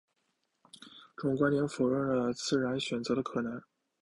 [1.15, 3.61] 这种观点否认了自然选择的可能。